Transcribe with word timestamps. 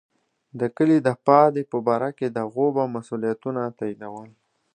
د 0.59 0.61
کلي 0.77 0.97
د 1.07 1.09
پادې 1.25 1.63
په 1.71 1.77
باره 1.87 2.09
کې 2.17 2.27
د 2.35 2.37
غوبه 2.53 2.83
مسوولیتونه 2.95 3.61
تاییدول. 3.79 4.29